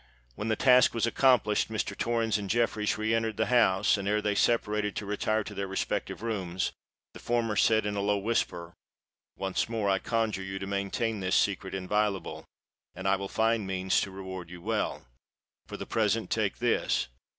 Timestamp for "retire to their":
5.05-5.67